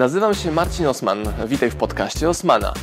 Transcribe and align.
Nazywam 0.00 0.34
się 0.34 0.52
Marcin 0.52 0.86
Osman. 0.86 1.18
Witaj 1.46 1.70
w 1.70 1.76
podcaście 1.76 2.28
Osmana. 2.28 2.74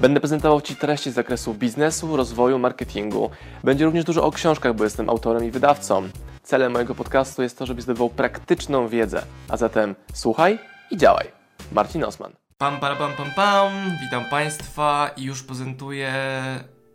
Będę 0.00 0.20
prezentował 0.20 0.60
Ci 0.60 0.76
treści 0.76 1.10
z 1.10 1.14
zakresu 1.14 1.54
biznesu, 1.54 2.16
rozwoju, 2.16 2.58
marketingu. 2.58 3.30
Będzie 3.64 3.84
również 3.84 4.04
dużo 4.04 4.24
o 4.24 4.30
książkach, 4.30 4.74
bo 4.74 4.84
jestem 4.84 5.10
autorem 5.10 5.44
i 5.44 5.50
wydawcą. 5.50 6.08
Celem 6.42 6.72
mojego 6.72 6.94
podcastu 6.94 7.42
jest 7.42 7.58
to, 7.58 7.66
żebyś 7.66 7.84
zdobywał 7.84 8.10
praktyczną 8.10 8.88
wiedzę. 8.88 9.22
A 9.48 9.56
zatem 9.56 9.94
słuchaj 10.14 10.58
i 10.90 10.96
działaj. 10.96 11.26
Marcin 11.72 12.04
Osman. 12.04 12.32
Pam, 12.58 12.80
pam, 12.80 12.96
pam, 12.96 13.12
pam, 13.16 13.30
pam. 13.36 13.72
Witam 14.04 14.24
Państwa 14.30 15.10
i 15.16 15.22
już 15.22 15.42
prezentuję 15.42 16.12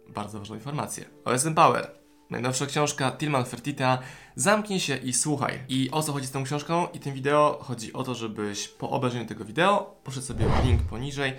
bardzo 0.10 0.40
ważną 0.40 0.56
informację. 0.56 1.06
OSM 1.26 1.54
Power. 1.54 1.92
Najnowsza 2.30 2.66
książka 2.66 3.12
Tilman 3.12 3.46
Fertita 3.46 4.00
Zamknij 4.36 4.80
się 4.80 4.98
i 4.98 5.14
słuchaj. 5.14 5.60
I 5.70 5.90
o 5.92 6.04
co 6.04 6.14
chodzi 6.14 6.28
z 6.28 6.32
tą 6.32 6.44
książką 6.44 6.88
i 6.94 7.00
tym 7.00 7.14
wideo? 7.14 7.60
Chodzi 7.62 7.94
o 7.94 8.04
to, 8.04 8.16
żebyś 8.16 8.68
po 8.68 8.90
obejrzeniu 8.90 9.26
tego 9.26 9.46
wideo 9.46 9.96
poszedł 10.04 10.26
sobie 10.26 10.46
link 10.64 10.82
poniżej 10.82 11.34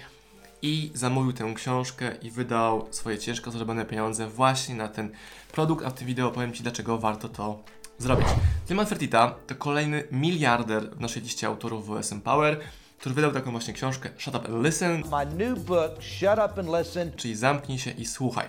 i 0.62 0.90
zamówił 0.94 1.32
tę 1.32 1.52
książkę 1.54 2.16
i 2.22 2.30
wydał 2.30 2.88
swoje 2.90 3.18
ciężko 3.18 3.50
zarobione 3.50 3.84
pieniądze 3.84 4.28
właśnie 4.28 4.74
na 4.74 4.88
ten 4.88 5.10
produkt, 5.52 5.86
a 5.86 5.90
w 5.90 5.94
tym 5.94 6.06
wideo 6.06 6.30
powiem 6.30 6.52
Ci, 6.52 6.62
dlaczego 6.62 6.98
warto 6.98 7.28
to 7.28 7.62
zrobić. 7.98 8.28
Tilman 8.66 8.86
Fertita 8.86 9.34
to 9.46 9.54
kolejny 9.54 10.04
miliarder 10.12 10.90
w 10.90 11.00
naszej 11.00 11.22
liście 11.22 11.46
autorów 11.46 11.86
WSM 11.86 12.20
Power, 12.20 12.60
który 12.98 13.14
wydał 13.14 13.32
taką 13.32 13.50
właśnie 13.50 13.74
książkę 13.74 14.10
Shut 14.18 14.34
Up 14.34 14.48
and 14.48 14.64
Listen, 14.66 15.02
My 15.10 15.44
new 15.44 15.58
book, 15.58 16.02
Shut 16.02 16.38
Up 16.46 16.60
and 16.60 16.78
Listen. 16.78 17.12
czyli 17.16 17.36
Zamknij 17.36 17.78
się 17.78 17.90
i 17.90 18.06
słuchaj. 18.06 18.46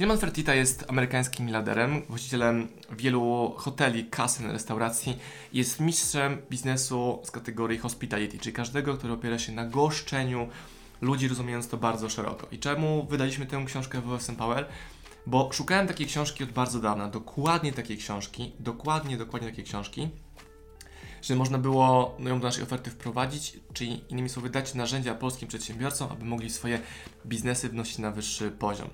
Tilman 0.00 0.18
Fertitta 0.18 0.54
jest 0.54 0.84
amerykańskim 0.88 1.46
miliarderem, 1.46 2.02
właścicielem 2.08 2.68
wielu 2.90 3.54
hoteli, 3.56 4.04
kasyn, 4.04 4.50
restauracji. 4.50 5.18
Jest 5.52 5.80
mistrzem 5.80 6.38
biznesu 6.50 7.20
z 7.24 7.30
kategorii 7.30 7.78
hospitality, 7.78 8.38
czyli 8.38 8.52
każdego, 8.52 8.96
który 8.96 9.12
opiera 9.12 9.38
się 9.38 9.52
na 9.52 9.64
goszczeniu 9.64 10.48
ludzi, 11.00 11.28
rozumiejąc 11.28 11.68
to 11.68 11.76
bardzo 11.76 12.08
szeroko. 12.08 12.46
I 12.52 12.58
czemu 12.58 13.06
wydaliśmy 13.10 13.46
tę 13.46 13.64
książkę 13.66 14.00
w 14.00 14.12
OSM 14.12 14.36
Power? 14.36 14.66
Bo 15.26 15.52
szukałem 15.52 15.86
takiej 15.86 16.06
książki 16.06 16.44
od 16.44 16.50
bardzo 16.50 16.80
dawna, 16.80 17.08
dokładnie 17.08 17.72
takiej 17.72 17.96
książki, 17.96 18.52
dokładnie, 18.58 19.16
dokładnie 19.16 19.48
takiej 19.48 19.64
książki, 19.64 20.08
że 21.22 21.36
można 21.36 21.58
było 21.58 22.16
ją 22.18 22.40
do 22.40 22.46
naszej 22.46 22.64
oferty 22.64 22.90
wprowadzić, 22.90 23.60
czyli 23.72 24.04
innymi 24.08 24.28
słowy 24.28 24.50
dać 24.50 24.74
narzędzia 24.74 25.14
polskim 25.14 25.48
przedsiębiorcom, 25.48 26.08
aby 26.12 26.24
mogli 26.24 26.50
swoje 26.50 26.80
biznesy 27.26 27.68
wnosić 27.68 27.98
na 27.98 28.10
wyższy 28.10 28.50
poziom. 28.50 28.88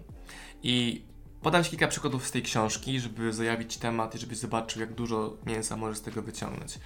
I 0.62 1.02
podam 1.42 1.64
Ci 1.64 1.70
kilka 1.70 1.88
przykładów 1.88 2.26
z 2.26 2.30
tej 2.30 2.42
książki, 2.42 3.00
żeby 3.00 3.32
zajawić 3.32 3.76
temat 3.76 4.14
i 4.14 4.18
żebyś 4.18 4.38
zobaczył, 4.38 4.80
jak 4.80 4.92
dużo 4.92 5.36
mięsa 5.46 5.76
możesz 5.76 5.98
z 5.98 6.02
tego 6.02 6.22
wyciągnąć. 6.22 6.78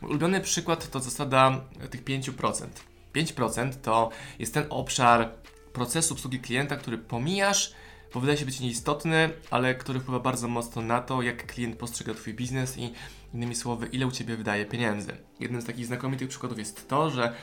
Mój 0.00 0.10
ulubiony 0.10 0.40
przykład 0.40 0.90
to 0.90 1.00
zasada 1.00 1.60
tych 1.90 2.04
5%. 2.04 2.66
5% 3.14 3.72
to 3.82 4.10
jest 4.38 4.54
ten 4.54 4.66
obszar 4.70 5.30
procesu 5.72 6.14
obsługi 6.14 6.40
klienta, 6.40 6.76
który 6.76 6.98
pomijasz, 6.98 7.74
bo 8.14 8.20
wydaje 8.20 8.38
się 8.38 8.44
być 8.44 8.60
nieistotny, 8.60 9.30
ale 9.50 9.74
który 9.74 10.00
wpływa 10.00 10.20
bardzo 10.20 10.48
mocno 10.48 10.82
na 10.82 11.00
to, 11.00 11.22
jak 11.22 11.46
klient 11.46 11.76
postrzega 11.76 12.14
Twój 12.14 12.34
biznes 12.34 12.78
i 12.78 12.92
innymi 13.34 13.54
słowy, 13.54 13.86
ile 13.86 14.06
u 14.06 14.10
Ciebie 14.10 14.36
wydaje 14.36 14.66
pieniędzy. 14.66 15.16
Jednym 15.40 15.62
z 15.62 15.64
takich 15.64 15.86
znakomitych 15.86 16.28
przykładów 16.28 16.58
jest 16.58 16.88
to, 16.88 17.10
że 17.10 17.34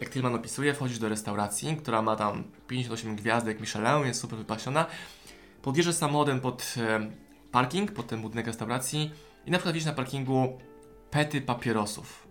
jak 0.00 0.10
Tilman 0.10 0.34
opisuje, 0.34 0.74
wchodzisz 0.74 0.98
do 0.98 1.08
restauracji, 1.08 1.76
która 1.76 2.02
ma 2.02 2.16
tam 2.16 2.44
58 2.66 3.16
gwiazdek 3.16 3.60
Michelin, 3.60 4.06
jest 4.06 4.20
super 4.20 4.38
wypasiona, 4.38 4.86
podjeżdżasz 5.62 5.94
samochodem 5.94 6.40
pod 6.40 6.74
e, 6.76 7.10
parking, 7.52 7.92
pod 7.92 8.06
ten 8.06 8.22
budynek 8.22 8.46
restauracji 8.46 9.10
i 9.46 9.50
na 9.50 9.58
przykład 9.58 9.74
widzisz 9.74 9.86
na 9.86 9.92
parkingu 9.92 10.58
pety 11.10 11.40
papierosów 11.40 12.28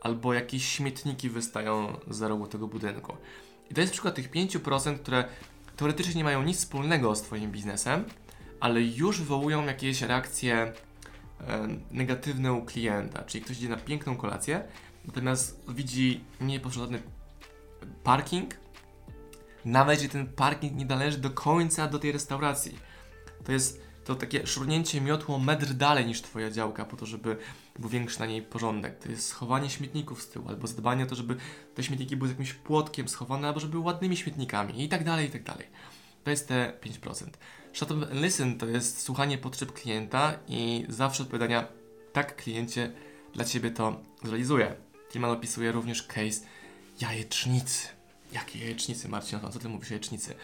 albo 0.00 0.34
jakieś 0.34 0.68
śmietniki 0.68 1.30
wystają 1.30 1.96
za 2.10 2.28
rogu 2.28 2.46
tego 2.46 2.68
budynku. 2.68 3.16
I 3.70 3.74
to 3.74 3.80
jest 3.80 3.92
przykład 3.92 4.14
tych 4.14 4.30
5%, 4.30 4.98
które 4.98 5.24
teoretycznie 5.76 6.14
nie 6.14 6.24
mają 6.24 6.42
nic 6.42 6.56
wspólnego 6.56 7.16
z 7.16 7.22
Twoim 7.22 7.52
biznesem, 7.52 8.04
ale 8.60 8.82
już 8.82 9.18
wywołują 9.18 9.66
jakieś 9.66 10.02
reakcje 10.02 10.54
e, 10.56 10.72
negatywne 11.90 12.52
u 12.52 12.64
klienta. 12.64 13.22
Czyli 13.22 13.44
ktoś 13.44 13.56
idzie 13.56 13.68
na 13.68 13.76
piękną 13.76 14.16
kolację, 14.16 14.64
natomiast 15.06 15.60
widzi 15.68 16.24
niepotrzebny 16.40 17.02
parking, 18.04 18.54
nawet 19.64 19.94
jeśli 19.94 20.08
ten 20.08 20.26
parking 20.26 20.76
nie 20.76 20.84
należy 20.84 21.18
do 21.18 21.30
końca 21.30 21.88
do 21.88 21.98
tej 21.98 22.12
restauracji. 22.12 22.78
To 23.44 23.52
jest 23.52 23.84
to 24.04 24.14
takie 24.14 24.46
szurnięcie 24.46 25.00
miotło 25.00 25.38
metr 25.38 25.74
dalej 25.74 26.06
niż 26.06 26.22
Twoja 26.22 26.50
działka, 26.50 26.84
po 26.84 26.96
to, 26.96 27.06
żeby 27.06 27.36
był 27.78 27.88
większy 27.88 28.20
na 28.20 28.26
niej 28.26 28.42
porządek. 28.42 28.98
To 28.98 29.08
jest 29.08 29.26
schowanie 29.26 29.70
śmietników 29.70 30.22
z 30.22 30.28
tyłu, 30.28 30.48
albo 30.48 30.66
zadbanie 30.66 31.04
o 31.04 31.06
to, 31.06 31.14
żeby 31.14 31.36
te 31.74 31.82
śmietniki 31.82 32.16
były 32.16 32.28
z 32.28 32.30
jakimś 32.30 32.52
płotkiem 32.52 33.08
schowane, 33.08 33.48
albo 33.48 33.60
żeby 33.60 33.70
były 33.70 33.84
ładnymi 33.84 34.16
śmietnikami 34.16 34.84
i 34.84 34.88
tak 34.88 35.04
dalej, 35.04 35.28
i 35.28 35.30
tak 35.30 35.42
dalej. 35.42 35.66
To 36.24 36.30
jest 36.30 36.48
te 36.48 36.72
5%. 36.82 37.26
Shut 37.72 37.90
up 37.90 38.06
and 38.10 38.20
listen 38.22 38.58
to 38.58 38.66
jest 38.66 39.02
słuchanie 39.02 39.38
potrzeb 39.38 39.72
klienta 39.72 40.38
i 40.48 40.86
zawsze 40.88 41.22
odpowiadania 41.22 41.68
tak 42.12 42.36
kliencie, 42.36 42.92
dla 43.32 43.44
Ciebie 43.44 43.70
to 43.70 44.00
zrealizuję. 44.22 44.76
Timan 45.14 45.30
opisuje 45.30 45.72
również 45.72 46.02
case 46.02 46.40
jajecznicy. 47.00 47.88
Jakie 48.32 48.58
jajecznicy, 48.58 49.08
Marcin? 49.08 49.38
Co 49.52 49.58
Ty 49.58 49.68
mówisz 49.68 49.90
jajecznicy? 49.90 50.34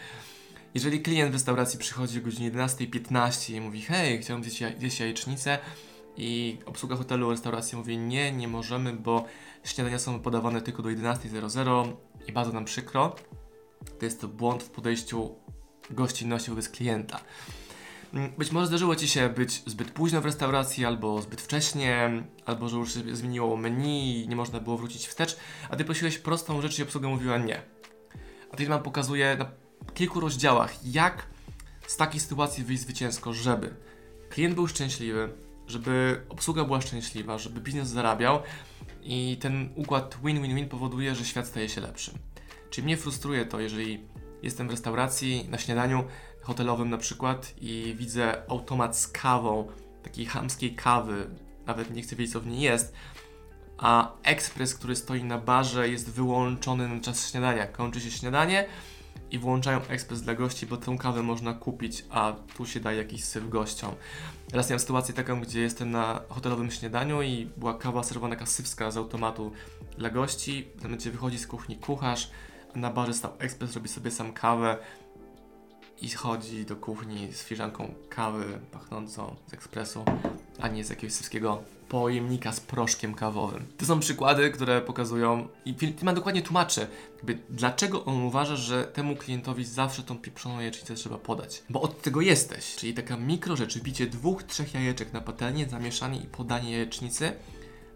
Jeżeli 0.73 1.01
klient 1.01 1.31
w 1.31 1.33
restauracji 1.33 1.79
przychodzi 1.79 2.19
o 2.19 2.21
godzinie 2.21 2.51
11.15 2.51 3.53
i 3.55 3.61
mówi 3.61 3.81
hej, 3.81 4.21
chciałbym 4.21 4.43
zjeść, 4.43 4.61
jaj- 4.61 4.79
zjeść 4.79 4.99
jajecznicę 4.99 5.59
i 6.17 6.57
obsługa 6.65 6.95
hotelu, 6.95 7.31
restauracji 7.31 7.77
mówi 7.77 7.97
nie, 7.97 8.31
nie 8.31 8.47
możemy, 8.47 8.93
bo 8.93 9.25
śniadania 9.63 9.99
są 9.99 10.19
podawane 10.19 10.61
tylko 10.61 10.81
do 10.83 10.89
11.00 10.89 11.93
i 12.27 12.31
bardzo 12.31 12.53
nam 12.53 12.65
przykro, 12.65 13.15
to 13.99 14.05
jest 14.05 14.21
to 14.21 14.27
błąd 14.27 14.63
w 14.63 14.69
podejściu 14.69 15.35
gościnności 15.89 16.49
wobec 16.49 16.69
klienta. 16.69 17.19
Mm, 18.13 18.31
Być 18.37 18.51
może 18.51 18.67
zdarzyło 18.67 18.95
Ci 18.95 19.07
się 19.07 19.29
być 19.29 19.63
zbyt 19.65 19.91
późno 19.91 20.21
w 20.21 20.25
restauracji, 20.25 20.85
albo 20.85 21.21
zbyt 21.21 21.41
wcześnie, 21.41 22.23
albo 22.45 22.69
że 22.69 22.77
już 22.77 22.93
się 22.93 23.15
zmieniło 23.15 23.57
menu 23.57 24.23
i 24.23 24.27
nie 24.27 24.35
można 24.35 24.59
było 24.59 24.77
wrócić 24.77 25.07
wstecz, 25.07 25.37
a 25.69 25.75
Ty 25.75 25.85
prosiłeś 25.85 26.17
prostą 26.17 26.61
rzecz 26.61 26.79
i 26.79 26.83
obsługa 26.83 27.09
mówiła 27.09 27.37
nie. 27.37 27.61
A 28.51 28.57
Tilman 28.57 28.83
pokazuje 28.83 29.35
na 29.39 29.51
kilku 29.93 30.19
rozdziałach, 30.19 30.85
jak 30.85 31.27
z 31.87 31.97
takiej 31.97 32.19
sytuacji 32.19 32.63
wyjść 32.63 32.83
zwycięsko, 32.83 33.33
żeby 33.33 33.75
klient 34.29 34.55
był 34.55 34.67
szczęśliwy, 34.67 35.33
żeby 35.67 36.21
obsługa 36.29 36.63
była 36.63 36.81
szczęśliwa, 36.81 37.37
żeby 37.37 37.61
biznes 37.61 37.87
zarabiał 37.87 38.39
i 39.03 39.37
ten 39.41 39.69
układ 39.75 40.17
win-win-win 40.23 40.69
powoduje, 40.69 41.15
że 41.15 41.25
świat 41.25 41.47
staje 41.47 41.69
się 41.69 41.81
lepszy. 41.81 42.11
Czyli 42.69 42.85
mnie 42.85 42.97
frustruje 42.97 43.45
to, 43.45 43.59
jeżeli 43.59 44.03
jestem 44.43 44.67
w 44.67 44.71
restauracji 44.71 45.47
na 45.49 45.57
śniadaniu 45.57 46.03
hotelowym 46.41 46.89
na 46.89 46.97
przykład 46.97 47.53
i 47.61 47.95
widzę 47.97 48.49
automat 48.49 48.97
z 48.97 49.07
kawą, 49.07 49.67
takiej 50.03 50.25
chamskiej 50.25 50.75
kawy, 50.75 51.29
nawet 51.65 51.91
nie 51.91 52.01
chcę 52.01 52.15
wiedzieć 52.15 52.33
co 52.33 52.39
w 52.39 52.47
niej 52.47 52.61
jest, 52.61 52.93
a 53.77 54.11
ekspres, 54.23 54.75
który 54.75 54.95
stoi 54.95 55.23
na 55.23 55.37
barze 55.37 55.89
jest 55.89 56.09
wyłączony 56.09 56.87
na 56.87 56.99
czas 56.99 57.31
śniadania. 57.31 57.67
Kończy 57.67 58.01
się 58.01 58.11
śniadanie 58.11 58.65
i 59.31 59.39
włączają 59.39 59.81
ekspres 59.87 60.21
dla 60.21 60.35
gości, 60.35 60.65
bo 60.65 60.77
tą 60.77 60.97
kawę 60.97 61.23
można 61.23 61.53
kupić, 61.53 62.05
a 62.09 62.33
tu 62.57 62.65
się 62.65 62.79
daje 62.79 62.97
jakiś 62.97 63.23
syf 63.23 63.49
gościom. 63.49 63.91
Raz 64.53 64.69
miałem 64.69 64.79
sytuację 64.79 65.13
taką, 65.13 65.41
gdzie 65.41 65.61
jestem 65.61 65.91
na 65.91 66.21
hotelowym 66.29 66.71
śniadaniu 66.71 67.21
i 67.21 67.45
była 67.57 67.73
kawa 67.73 68.03
serwowana 68.03 68.35
taka 68.35 68.45
sypska 68.45 68.91
z 68.91 68.97
automatu 68.97 69.51
dla 69.97 70.09
gości. 70.09 70.67
W 70.77 70.83
momencie 70.83 71.11
wychodzi 71.11 71.39
z 71.39 71.47
kuchni 71.47 71.77
kucharz, 71.77 72.31
a 72.75 72.79
na 72.79 72.91
barze 72.91 73.13
stał 73.13 73.31
ekspres, 73.39 73.75
robi 73.75 73.89
sobie 73.89 74.11
sam 74.11 74.33
kawę 74.33 74.77
i 76.01 76.09
chodzi 76.09 76.65
do 76.65 76.75
kuchni 76.75 77.33
z 77.33 77.43
filiżanką 77.43 77.93
kawy 78.09 78.59
pachnącą 78.71 79.35
z 79.47 79.53
ekspresu, 79.53 80.05
a 80.59 80.67
nie 80.67 80.83
z 80.83 80.89
jakiegoś 80.89 81.13
sypskiego 81.13 81.63
pojemnika 81.89 82.51
z 82.51 82.59
proszkiem 82.59 83.13
kawowym. 83.13 83.65
To 83.77 83.85
są 83.85 83.99
przykłady, 83.99 84.51
które 84.51 84.81
pokazują 84.81 85.47
i 85.65 85.75
Tilman 85.75 86.15
dokładnie 86.15 86.41
tłumaczy, 86.41 86.87
jakby 87.15 87.37
dlaczego 87.49 88.05
on 88.05 88.21
uważa, 88.23 88.55
że 88.55 88.83
temu 88.83 89.15
klientowi 89.15 89.65
zawsze 89.65 90.03
tą 90.03 90.17
pieprzoną 90.17 90.59
jajecznicę 90.59 90.95
trzeba 90.95 91.17
podać. 91.17 91.63
Bo 91.69 91.81
od 91.81 92.01
tego 92.01 92.21
jesteś, 92.21 92.75
czyli 92.75 92.93
taka 92.93 93.17
mikro 93.17 93.55
rzecz, 93.55 93.79
bicie 93.79 94.07
dwóch, 94.07 94.43
trzech 94.43 94.73
jajeczek 94.73 95.13
na 95.13 95.21
patelnię, 95.21 95.69
zamieszanie 95.69 96.19
i 96.19 96.25
podanie 96.25 96.71
jajecznicy 96.71 97.31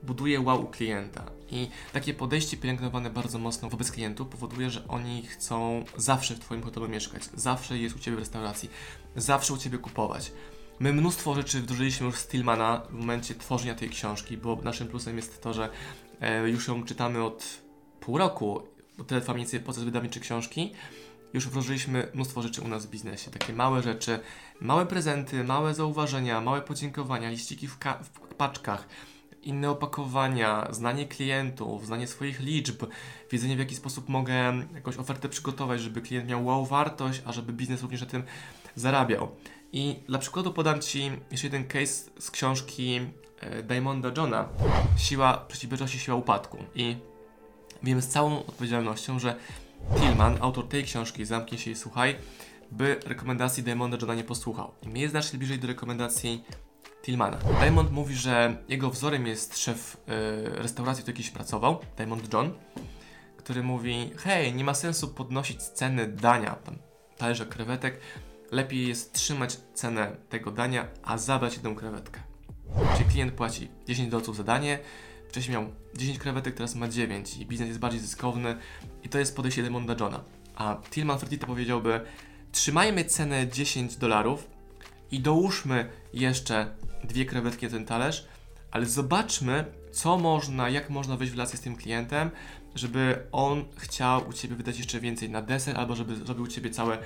buduje 0.05 0.39
wow 0.39 0.67
klienta. 0.67 1.31
I 1.51 1.69
takie 1.93 2.13
podejście 2.13 2.57
pielęgnowane 2.57 3.09
bardzo 3.09 3.39
mocno 3.39 3.69
wobec 3.69 3.91
klientów 3.91 4.27
powoduje, 4.27 4.69
że 4.69 4.87
oni 4.87 5.25
chcą 5.25 5.85
zawsze 5.97 6.35
w 6.35 6.39
Twoim 6.39 6.63
hotelu 6.63 6.89
mieszkać, 6.89 7.23
zawsze 7.33 7.77
jest 7.77 7.95
u 7.95 7.99
Ciebie 7.99 8.17
w 8.17 8.19
restauracji, 8.19 8.69
zawsze 9.15 9.53
u 9.53 9.57
Ciebie 9.57 9.77
kupować. 9.77 10.31
My 10.79 10.93
mnóstwo 10.93 11.35
rzeczy 11.35 11.61
wdrożyliśmy 11.61 12.05
już 12.05 12.15
z 12.15 12.19
Stillmana 12.19 12.81
w 12.89 12.93
momencie 12.93 13.35
tworzenia 13.35 13.75
tej 13.75 13.89
książki, 13.89 14.37
bo 14.37 14.55
naszym 14.55 14.87
plusem 14.87 15.17
jest 15.17 15.41
to, 15.41 15.53
że 15.53 15.69
e, 16.21 16.49
już 16.49 16.67
ją 16.67 16.83
czytamy 16.83 17.23
od 17.23 17.61
pół 17.99 18.17
roku, 18.17 18.61
bo 18.97 19.03
tyle 19.03 19.21
trwa 19.21 19.33
mniej 19.33 19.45
więcej 19.45 19.59
proces 19.59 19.83
wydawniczy 19.83 20.19
książki. 20.19 20.73
Już 21.33 21.47
wdrożyliśmy 21.47 22.07
mnóstwo 22.13 22.41
rzeczy 22.41 22.61
u 22.61 22.67
nas 22.67 22.85
w 22.85 22.89
biznesie, 22.89 23.31
takie 23.31 23.53
małe 23.53 23.81
rzeczy, 23.81 24.19
małe 24.61 24.85
prezenty, 24.85 25.43
małe 25.43 25.73
zauważenia, 25.73 26.41
małe 26.41 26.61
podziękowania, 26.61 27.29
liściki 27.29 27.67
w, 27.67 27.77
w 28.01 28.35
paczkach, 28.35 28.87
inne 29.45 29.69
opakowania, 29.69 30.67
znanie 30.71 31.07
klientów, 31.07 31.85
znanie 31.85 32.07
swoich 32.07 32.39
liczb, 32.39 32.85
wiedzenie 33.31 33.55
w 33.55 33.59
jaki 33.59 33.75
sposób 33.75 34.09
mogę 34.09 34.53
jakąś 34.73 34.97
ofertę 34.97 35.29
przygotować, 35.29 35.81
żeby 35.81 36.01
klient 36.01 36.29
miał 36.29 36.45
wow 36.45 36.65
wartość, 36.65 37.21
a 37.25 37.31
żeby 37.31 37.53
biznes 37.53 37.81
również 37.81 38.01
na 38.01 38.07
tym 38.07 38.23
zarabiał. 38.75 39.27
I 39.73 39.95
dla 40.07 40.19
przykładu 40.19 40.53
podam 40.53 40.81
Ci 40.81 41.11
jeszcze 41.31 41.47
jeden 41.47 41.67
case 41.67 42.11
z 42.19 42.31
książki 42.31 42.99
e, 43.39 43.63
Diamonda 43.63 44.11
Johna 44.17 44.49
Siła 44.97 45.37
przeciwbieżności, 45.47 45.99
siła 45.99 46.17
upadku. 46.17 46.57
I 46.75 46.95
wiem 47.83 48.01
z 48.01 48.07
całą 48.07 48.39
odpowiedzialnością, 48.39 49.19
że 49.19 49.35
Tillman, 49.99 50.37
autor 50.41 50.67
tej 50.67 50.83
książki, 50.83 51.25
zamknij 51.25 51.59
się 51.59 51.71
i 51.71 51.75
słuchaj, 51.75 52.15
by 52.71 52.99
rekomendacji 53.05 53.63
Diamonda 53.63 53.97
Johna 54.01 54.15
nie 54.15 54.23
posłuchał. 54.23 54.71
I 54.83 54.89
mnie 54.89 55.01
jest 55.01 55.11
znacznie 55.11 55.39
bliżej 55.39 55.59
do 55.59 55.67
rekomendacji 55.67 56.43
Tillmana. 57.05 57.37
Diamond 57.59 57.91
mówi, 57.91 58.15
że 58.15 58.57
jego 58.67 58.89
wzorem 58.89 59.27
jest 59.27 59.57
szef 59.57 59.97
y, 59.97 60.61
restauracji, 60.61 61.03
w 61.03 61.07
jakiejś 61.07 61.29
pracował, 61.29 61.79
Diamond 61.97 62.33
John, 62.33 62.53
który 63.37 63.63
mówi: 63.63 64.11
Hej, 64.17 64.53
nie 64.53 64.63
ma 64.63 64.73
sensu 64.73 65.07
podnosić 65.07 65.61
ceny 65.61 66.07
dania, 66.07 66.55
tam 66.55 66.75
talerza 67.17 67.45
krewetek. 67.45 67.99
Lepiej 68.51 68.87
jest 68.87 69.13
trzymać 69.13 69.57
cenę 69.73 70.15
tego 70.29 70.51
dania, 70.51 70.87
a 71.03 71.17
zabrać 71.17 71.53
jedną 71.53 71.75
krewetkę. 71.75 72.19
Czyli 72.97 73.09
klient 73.09 73.33
płaci 73.33 73.69
10 73.87 74.09
dolców 74.09 74.37
za 74.37 74.43
danie, 74.43 74.79
wcześniej 75.29 75.57
miał 75.57 75.69
10 75.95 76.19
krewetek, 76.19 76.55
teraz 76.55 76.75
ma 76.75 76.87
9 76.87 77.37
i 77.37 77.45
biznes 77.45 77.67
jest 77.67 77.79
bardziej 77.79 77.99
zyskowny 77.99 78.57
i 79.03 79.09
to 79.09 79.19
jest 79.19 79.35
podejście 79.35 79.61
Diamonda 79.61 79.95
Johna. 79.99 80.23
A 80.55 80.77
Tillman 80.91 81.19
Fertitta 81.19 81.47
powiedziałby, 81.47 82.01
trzymajmy 82.51 83.05
cenę 83.05 83.47
10 83.47 83.95
dolarów 83.95 84.54
i 85.11 85.19
dołóżmy 85.19 85.89
jeszcze 86.13 86.75
dwie 87.03 87.25
krewetki 87.25 87.65
na 87.65 87.71
ten 87.71 87.85
talerz, 87.85 88.27
ale 88.71 88.85
zobaczmy, 88.85 89.65
co 89.91 90.17
można, 90.17 90.69
jak 90.69 90.89
można 90.89 91.17
wejść 91.17 91.33
w 91.33 91.35
relację 91.35 91.57
z 91.57 91.61
tym 91.61 91.75
klientem, 91.75 92.31
żeby 92.75 93.27
on 93.31 93.65
chciał 93.77 94.27
u 94.27 94.33
Ciebie 94.33 94.55
wydać 94.55 94.77
jeszcze 94.77 94.99
więcej 94.99 95.29
na 95.29 95.41
deser, 95.41 95.77
albo 95.77 95.95
żeby 95.95 96.15
zrobił 96.15 96.43
u 96.43 96.47
Ciebie 96.47 96.69
całe 96.69 96.97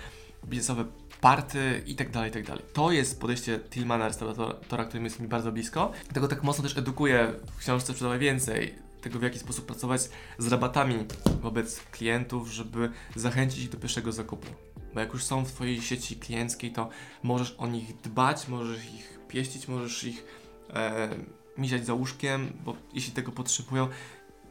biznesowe 0.46 0.86
party 1.22 1.84
i 1.86 1.96
tak 1.96 2.12
dalej, 2.12 2.30
i 2.30 2.34
tak 2.34 2.46
dalej. 2.46 2.64
To 2.74 2.92
jest 2.92 3.22
podejście 3.22 3.60
Tillmana, 3.60 4.08
restauratora, 4.08 4.86
którym 4.86 5.04
jest 5.04 5.20
mi 5.20 5.28
bardzo 5.28 5.52
blisko. 5.52 5.92
Dlatego 6.04 6.28
tak 6.28 6.44
mocno 6.44 6.64
też 6.64 6.78
edukuję 6.78 7.34
w 7.56 7.58
książce 7.58 7.94
Sprzedawaj 7.94 8.20
Więcej, 8.20 8.76
tego 9.02 9.20
w 9.20 9.24
jaki 9.24 9.40
sposób 9.40 9.66
pracować 9.66 10.02
z 10.38 10.48
rabatami 10.48 11.06
wobec 11.42 11.80
klientów, 11.92 12.50
żeby 12.50 12.92
zachęcić 13.16 13.64
ich 13.64 13.70
do 13.70 13.78
pierwszego 13.78 14.12
zakupu. 14.12 14.48
Bo 14.94 15.00
jak 15.00 15.14
już 15.14 15.24
są 15.24 15.46
w 15.46 15.52
Twojej 15.52 15.82
sieci 15.82 16.16
klienckiej, 16.16 16.72
to 16.72 16.90
możesz 17.24 17.56
o 17.58 17.68
nich 17.68 17.98
dbać, 17.98 18.48
możesz 18.48 18.86
ich 18.86 19.20
pieścić, 19.28 19.68
możesz 19.68 20.04
ich 20.04 20.26
e, 20.74 21.10
miziać 21.58 21.86
za 21.86 21.94
łóżkiem, 21.94 22.54
bo 22.66 22.76
jeśli 22.94 23.14
tego 23.14 23.32
potrzebują, 23.32 23.88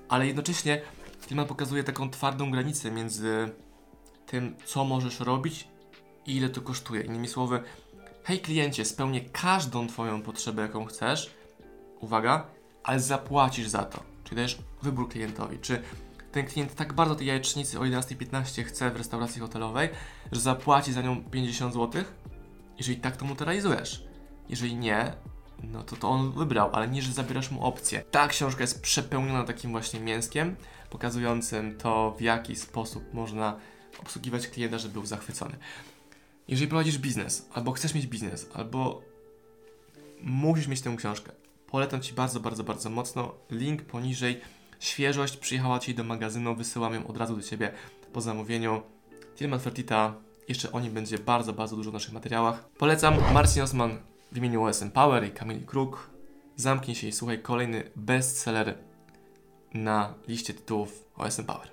ale 0.09 0.27
jednocześnie 0.27 0.81
Tillman 1.27 1.47
pokazuje 1.47 1.85
taką 1.85 2.11
twardą 2.11 2.51
granicę 2.51 2.91
między 2.91 3.51
tym, 4.27 4.55
co 4.65 4.85
możesz 4.85 5.21
robić 5.21 5.69
i 6.27 6.37
ile 6.37 6.49
to 6.49 6.61
kosztuje. 6.61 7.03
Innymi 7.03 7.29
słowy, 7.29 7.63
hej 8.25 8.41
kliencie, 8.41 8.85
spełnię 8.85 9.21
każdą 9.21 9.87
Twoją 9.87 10.23
potrzebę, 10.23 10.63
jaką 10.63 10.85
chcesz, 10.85 11.31
uwaga, 12.01 12.47
ale 12.83 13.01
zapłacisz 13.01 13.69
za 13.69 13.85
to. 13.85 14.03
Czyli 14.25 14.37
dajesz 14.37 14.59
wybór 14.83 15.09
klientowi, 15.09 15.59
czy 15.59 15.83
ten 16.33 16.47
klient 16.47 16.75
tak 16.75 16.93
bardzo 16.93 17.15
tej 17.15 17.27
jajecznicy 17.27 17.79
o 17.79 17.83
11.15 17.83 18.65
chce 18.65 18.91
w 18.91 18.97
restauracji 18.97 19.41
hotelowej, 19.41 19.89
że 20.33 20.41
zapłaci 20.41 20.93
za 20.93 21.03
nią 21.03 21.25
50 21.25 21.75
zł? 21.75 22.03
Jeżeli 22.79 22.99
tak, 22.99 23.17
to 23.17 23.25
mu 23.25 23.37
to 23.37 23.45
realizujesz. 23.45 24.05
Jeżeli 24.49 24.77
nie, 24.77 25.13
no 25.63 25.83
to 25.83 25.97
to 25.97 26.09
on 26.09 26.33
wybrał, 26.33 26.71
ale 26.73 26.89
nie, 26.89 27.03
że 27.03 27.13
zabierasz 27.13 27.51
mu 27.51 27.65
opcję. 27.65 28.03
Ta 28.11 28.29
książka 28.29 28.61
jest 28.61 28.83
przepełniona 28.83 29.45
takim 29.45 29.71
właśnie 29.71 30.01
mięskiem, 30.01 30.57
pokazującym 30.91 31.79
to, 31.79 32.15
w 32.19 32.21
jaki 32.21 32.57
sposób 32.57 33.15
można 33.15 33.57
obsługiwać 34.01 34.49
klienta, 34.49 34.79
żeby 34.79 34.95
był 34.95 35.07
zachwycony. 35.07 35.57
Jeżeli 36.49 36.69
prowadzisz 36.69 36.99
biznes, 36.99 37.49
albo 37.53 37.73
chcesz 37.73 37.95
mieć 37.95 38.07
biznes, 38.07 38.47
albo 38.55 39.03
musisz 40.23 40.67
mieć 40.67 40.81
tę 40.81 40.97
książkę, 40.97 41.33
polecam 41.67 42.01
Ci 42.01 42.13
bardzo, 42.13 42.41
bardzo, 42.41 42.65
bardzo 42.65 42.91
mocno. 42.91 43.35
Link 43.51 43.83
poniżej. 43.83 44.41
Świeżość 44.79 45.37
przyjechała 45.37 45.79
Ci 45.79 45.95
do 45.95 46.05
magazynu, 46.05 46.55
wysyłam 46.55 46.95
ją 46.95 47.07
od 47.07 47.17
razu 47.17 47.37
do 47.37 47.43
Ciebie 47.43 47.73
po 48.13 48.21
zamówieniu. 48.21 48.83
Tilman 49.37 49.61
Fertita, 49.61 50.15
jeszcze 50.49 50.73
o 50.73 50.81
nim 50.81 50.93
będzie 50.93 51.19
bardzo, 51.19 51.53
bardzo 51.53 51.77
dużo 51.77 51.91
w 51.91 51.95
naszych 51.95 52.13
materiałach. 52.13 52.69
Polecam 52.79 53.33
Marcin 53.33 53.63
Osman 53.63 53.99
w 54.33 54.37
imieniu 54.37 54.65
OSM 54.65 54.91
Power 54.91 55.25
i 55.25 55.31
Kamili 55.31 55.67
Kruk. 55.67 56.11
Zamknij 56.57 56.97
się 56.97 57.07
i 57.07 57.13
słuchaj 57.13 57.43
kolejny 57.43 57.91
bestseller 57.97 58.75
na 59.75 60.15
liście 60.29 60.55
tytułów 60.55 61.05
OSM 61.17 61.45
Power. 61.45 61.69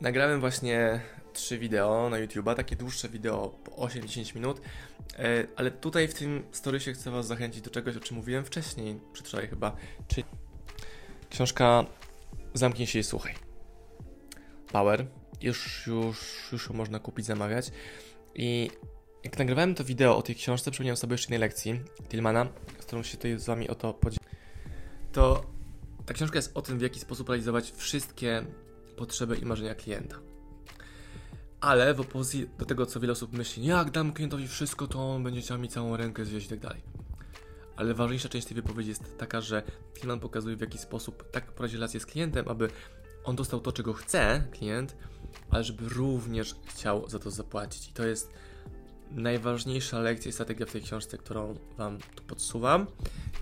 Nagrałem 0.00 0.40
właśnie 0.40 1.00
trzy 1.32 1.58
wideo 1.58 2.08
na 2.10 2.16
YouTube'a, 2.16 2.54
takie 2.54 2.76
dłuższe 2.76 3.08
wideo 3.08 3.48
po 3.48 3.70
8-10 3.70 4.34
minut, 4.34 4.60
e, 5.18 5.46
ale 5.56 5.70
tutaj 5.70 6.08
w 6.08 6.14
tym 6.14 6.42
storysie 6.52 6.92
chcę 6.92 7.10
Was 7.10 7.26
zachęcić 7.26 7.62
do 7.62 7.70
czegoś, 7.70 7.96
o 7.96 8.00
czym 8.00 8.16
mówiłem 8.16 8.44
wcześniej, 8.44 9.00
przedwczoraj 9.12 9.48
chyba, 9.48 9.76
czyli 10.08 10.24
książka 11.30 11.84
Zamknij 12.54 12.86
się 12.86 12.98
i 12.98 13.04
słuchaj. 13.04 13.34
Power. 14.72 15.06
Już, 15.40 15.86
już, 15.86 16.48
już 16.52 16.68
ją 16.68 16.74
można 16.76 16.98
kupić, 16.98 17.26
zamawiać. 17.26 17.70
I 18.34 18.70
jak 19.24 19.38
nagrywałem 19.38 19.74
to 19.74 19.84
wideo 19.84 20.16
o 20.16 20.22
tej 20.22 20.34
książce, 20.34 20.70
przypomniałem 20.70 20.96
sobie 20.96 21.14
jeszcze 21.14 21.26
jednej 21.26 21.38
lekcji 21.38 21.80
Tillmana, 22.08 22.46
z 22.78 22.84
którą 22.84 23.02
się 23.02 23.16
tutaj 23.16 23.38
z 23.38 23.46
Wami 23.46 23.68
o 23.68 23.74
to 23.74 23.94
podzieliłem. 23.94 24.34
To 25.12 25.44
ta 26.06 26.14
książka 26.14 26.36
jest 26.36 26.56
o 26.56 26.62
tym, 26.62 26.78
w 26.78 26.82
jaki 26.82 27.00
sposób 27.00 27.28
realizować 27.28 27.72
wszystkie 27.76 28.44
potrzeby 28.96 29.36
i 29.36 29.44
marzenia 29.44 29.74
klienta. 29.74 30.16
Ale 31.60 31.94
w 31.94 32.00
opozycji 32.00 32.50
do 32.58 32.64
tego, 32.64 32.86
co 32.86 33.00
wiele 33.00 33.12
osób 33.12 33.32
myśli, 33.32 33.66
jak 33.66 33.90
dam 33.90 34.12
klientowi 34.12 34.48
wszystko, 34.48 34.86
to 34.86 35.14
on 35.14 35.22
będzie 35.22 35.40
chciał 35.40 35.58
mi 35.58 35.68
całą 35.68 35.96
rękę 35.96 36.24
zjeść 36.24 36.46
i 36.46 36.50
tak 36.50 36.58
dalej. 36.58 36.82
Ale 37.78 37.94
ważniejsza 37.94 38.28
część 38.28 38.46
tej 38.46 38.54
wypowiedzi 38.54 38.88
jest 38.88 39.18
taka, 39.18 39.40
że 39.40 39.62
Tillman 39.94 40.20
pokazuje, 40.20 40.56
w 40.56 40.60
jaki 40.60 40.78
sposób 40.78 41.30
tak 41.30 41.44
prowadzić 41.44 41.74
relację 41.74 42.00
z 42.00 42.06
klientem, 42.06 42.48
aby 42.48 42.68
on 43.24 43.36
dostał 43.36 43.60
to, 43.60 43.72
czego 43.72 43.92
chce 43.92 44.44
klient, 44.50 44.96
ale 45.50 45.64
żeby 45.64 45.88
również 45.88 46.54
chciał 46.66 47.08
za 47.08 47.18
to 47.18 47.30
zapłacić. 47.30 47.88
I 47.88 47.92
to 47.92 48.06
jest 48.06 48.32
najważniejsza 49.10 49.98
lekcja 49.98 50.28
i 50.28 50.32
strategia 50.32 50.66
w 50.66 50.72
tej 50.72 50.82
książce, 50.82 51.18
którą 51.18 51.54
Wam 51.76 51.98
tu 52.14 52.22
podsuwam. 52.22 52.86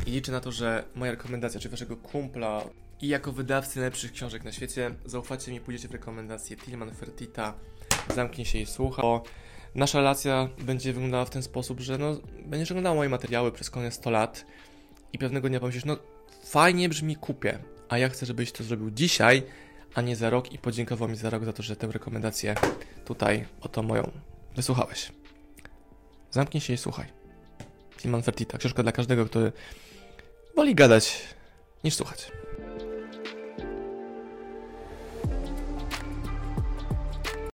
I 0.06 0.10
liczę 0.10 0.32
na 0.32 0.40
to, 0.40 0.52
że 0.52 0.84
moja 0.94 1.10
rekomendacja, 1.10 1.60
czy 1.60 1.68
Waszego 1.68 1.96
kumpla 1.96 2.64
i 3.00 3.08
jako 3.08 3.32
wydawcy 3.32 3.78
najlepszych 3.78 4.12
książek 4.12 4.44
na 4.44 4.52
świecie, 4.52 4.94
zaufacie 5.04 5.52
mi, 5.52 5.60
pójdziecie 5.60 5.88
w 5.88 5.92
rekomendację 5.92 6.56
Tillman 6.56 6.94
Fertita, 6.94 7.54
zamknij 8.14 8.46
się 8.46 8.58
i 8.58 8.66
słucha. 8.66 9.02
Bo 9.02 9.22
nasza 9.76 9.98
relacja 9.98 10.48
będzie 10.58 10.92
wyglądała 10.92 11.24
w 11.24 11.30
ten 11.30 11.42
sposób, 11.42 11.80
że 11.80 11.98
no, 11.98 12.16
będziesz 12.46 12.70
oglądał 12.70 12.94
moje 12.94 13.08
materiały 13.08 13.52
przez 13.52 13.70
kolejne 13.70 13.92
100 13.92 14.10
lat 14.10 14.46
i 15.12 15.18
pewnego 15.18 15.48
dnia 15.48 15.60
pomyślisz, 15.60 15.84
no 15.84 15.96
fajnie 16.44 16.88
brzmi, 16.88 17.16
kupię, 17.16 17.58
a 17.88 17.98
ja 17.98 18.08
chcę, 18.08 18.26
żebyś 18.26 18.52
to 18.52 18.64
zrobił 18.64 18.90
dzisiaj, 18.90 19.42
a 19.94 20.00
nie 20.00 20.16
za 20.16 20.30
rok 20.30 20.52
i 20.52 20.58
podziękował 20.58 21.08
mi 21.08 21.16
za 21.16 21.30
rok 21.30 21.44
za 21.44 21.52
to, 21.52 21.62
że 21.62 21.76
tę 21.76 21.86
rekomendację 21.86 22.54
tutaj, 23.04 23.46
oto 23.60 23.82
moją, 23.82 24.10
wysłuchałeś. 24.56 25.12
Zamknij 26.30 26.60
się 26.60 26.72
i 26.72 26.76
słuchaj. 26.76 27.06
Tillman 27.98 28.22
Fertita, 28.22 28.58
książka 28.58 28.82
dla 28.82 28.92
każdego, 28.92 29.26
który 29.26 29.52
woli 30.56 30.74
gadać 30.74 31.22
niż 31.84 31.94
słuchać. 31.94 32.32